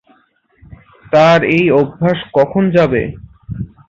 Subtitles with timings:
[1.05, 3.01] তার এই অভ্যাস কখন যাবে?